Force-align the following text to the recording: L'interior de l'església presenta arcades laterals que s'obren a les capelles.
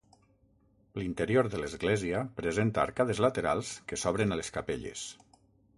L'interior 0.99 1.49
de 1.55 1.59
l'església 1.63 2.23
presenta 2.41 2.83
arcades 2.87 3.23
laterals 3.27 3.75
que 3.91 4.03
s'obren 4.05 4.37
a 4.37 4.41
les 4.43 4.53
capelles. 4.59 5.07